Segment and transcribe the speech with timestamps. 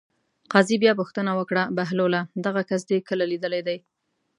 [0.51, 3.77] قاضي بیا پوښتنه وکړه: بهلوله دغه کس دې کله لیدلی دی.